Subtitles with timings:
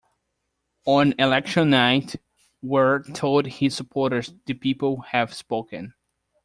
[0.85, 2.15] On election night,
[2.63, 5.93] Weir told his supporters The people have spoken.